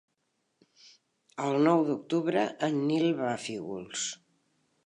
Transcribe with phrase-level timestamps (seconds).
[1.43, 4.09] El nou d'octubre en Nil va a Fígols.